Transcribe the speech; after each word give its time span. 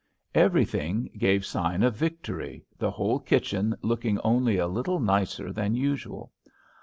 Everything 0.33 1.11
gave 1.15 1.45
sign 1.45 1.83
of 1.83 1.95
victory, 1.95 2.65
the 2.79 2.89
whole 2.89 3.19
kitchen 3.19 3.75
looking 3.83 4.17
only 4.21 4.57
a 4.57 4.65
little 4.65 4.99
nicer 4.99 5.53
than 5.53 5.75
usual. 5.75 6.31